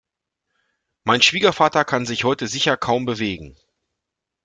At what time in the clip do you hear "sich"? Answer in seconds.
2.07-2.23